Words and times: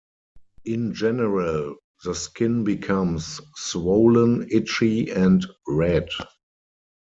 In 0.65 0.95
general, 0.95 1.75
the 2.03 2.15
skin 2.15 2.63
becomes 2.63 3.39
swollen, 3.55 4.47
itchy 4.49 5.11
and 5.11 5.45
red. 5.67 6.09